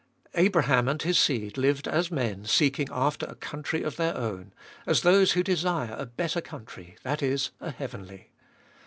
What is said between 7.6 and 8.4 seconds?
heavenly.